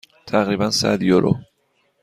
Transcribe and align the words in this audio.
تقریبا 0.27 0.69
صد 0.71 1.01
یورو. 1.03 1.35